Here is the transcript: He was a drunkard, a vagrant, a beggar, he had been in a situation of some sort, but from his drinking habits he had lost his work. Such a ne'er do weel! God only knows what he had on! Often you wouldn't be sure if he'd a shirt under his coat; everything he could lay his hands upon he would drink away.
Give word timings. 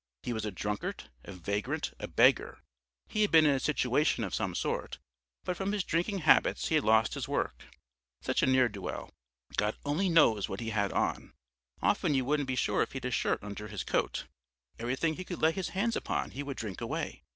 He 0.23 0.33
was 0.33 0.45
a 0.45 0.51
drunkard, 0.51 1.11
a 1.25 1.31
vagrant, 1.31 1.93
a 1.99 2.07
beggar, 2.07 2.63
he 3.07 3.21
had 3.21 3.29
been 3.29 3.45
in 3.45 3.53
a 3.53 3.59
situation 3.59 4.23
of 4.23 4.33
some 4.33 4.55
sort, 4.55 4.97
but 5.43 5.55
from 5.55 5.73
his 5.73 5.83
drinking 5.83 6.21
habits 6.25 6.69
he 6.69 6.73
had 6.73 6.83
lost 6.83 7.13
his 7.13 7.27
work. 7.27 7.65
Such 8.19 8.41
a 8.41 8.47
ne'er 8.47 8.67
do 8.67 8.81
weel! 8.81 9.11
God 9.57 9.75
only 9.85 10.09
knows 10.09 10.49
what 10.49 10.59
he 10.59 10.71
had 10.71 10.91
on! 10.91 11.33
Often 11.83 12.15
you 12.15 12.25
wouldn't 12.25 12.47
be 12.47 12.55
sure 12.55 12.81
if 12.81 12.93
he'd 12.93 13.05
a 13.05 13.11
shirt 13.11 13.43
under 13.43 13.67
his 13.67 13.83
coat; 13.83 14.25
everything 14.79 15.17
he 15.17 15.23
could 15.23 15.39
lay 15.39 15.51
his 15.51 15.69
hands 15.69 15.95
upon 15.95 16.31
he 16.31 16.41
would 16.41 16.57
drink 16.57 16.81
away. 16.81 17.21